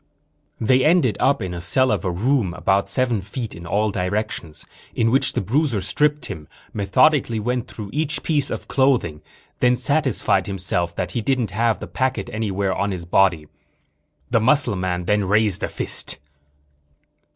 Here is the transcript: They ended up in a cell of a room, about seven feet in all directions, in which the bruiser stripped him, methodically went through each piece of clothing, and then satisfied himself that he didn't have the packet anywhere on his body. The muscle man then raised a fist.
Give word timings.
They 0.59 0.83
ended 0.83 1.15
up 1.19 1.43
in 1.43 1.53
a 1.53 1.61
cell 1.61 1.91
of 1.91 2.03
a 2.03 2.09
room, 2.09 2.55
about 2.55 2.89
seven 2.89 3.21
feet 3.21 3.53
in 3.53 3.67
all 3.67 3.91
directions, 3.91 4.65
in 4.95 5.11
which 5.11 5.33
the 5.33 5.41
bruiser 5.41 5.79
stripped 5.79 6.25
him, 6.25 6.47
methodically 6.73 7.39
went 7.39 7.67
through 7.67 7.91
each 7.93 8.23
piece 8.23 8.49
of 8.49 8.67
clothing, 8.67 9.17
and 9.21 9.21
then 9.59 9.75
satisfied 9.75 10.47
himself 10.47 10.95
that 10.95 11.11
he 11.11 11.21
didn't 11.21 11.51
have 11.51 11.77
the 11.79 11.85
packet 11.85 12.31
anywhere 12.33 12.73
on 12.73 12.89
his 12.89 13.05
body. 13.05 13.47
The 14.31 14.41
muscle 14.41 14.75
man 14.75 15.05
then 15.05 15.25
raised 15.25 15.61
a 15.61 15.67
fist. 15.69 16.17